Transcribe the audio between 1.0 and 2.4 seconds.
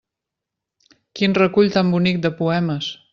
Quin recull tan bonic de